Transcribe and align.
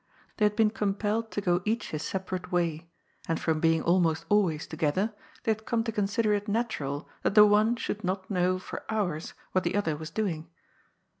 They 0.37 0.45
had 0.45 0.55
been 0.55 0.71
compelled 0.71 1.29
to 1.29 1.41
go 1.41 1.61
each 1.63 1.91
his 1.91 2.01
separate 2.01 2.51
way, 2.51 2.89
and 3.27 3.39
from 3.39 3.59
being 3.59 3.83
almost 3.83 4.25
always 4.29 4.65
together, 4.65 5.13
they 5.43 5.51
had 5.51 5.67
come 5.67 5.83
to 5.83 5.91
consider 5.91 6.33
it 6.33 6.47
natural 6.47 7.07
that 7.21 7.35
the 7.35 7.45
one 7.45 7.75
should 7.75 8.03
not 8.03 8.27
know 8.27 8.57
for 8.57 8.83
hours 8.89 9.35
what 9.51 9.63
the 9.63 9.75
other 9.75 9.95
was 9.95 10.09
doing. 10.09 10.47